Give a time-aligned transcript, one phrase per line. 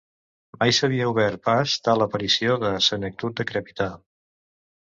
[0.61, 3.93] Mai s'havia obert pas tal aparició de senectut decrèpita.